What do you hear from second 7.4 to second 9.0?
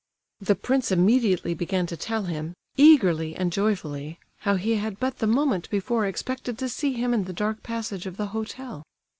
passage of the hotel.